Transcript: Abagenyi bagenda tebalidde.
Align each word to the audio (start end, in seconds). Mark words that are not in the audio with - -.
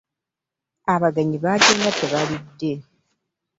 Abagenyi 0.93 1.37
bagenda 1.45 1.89
tebalidde. 1.99 2.71